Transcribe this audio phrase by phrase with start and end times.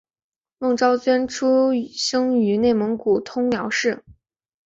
[0.57, 4.03] 孟昭娟出生于内蒙古通辽市。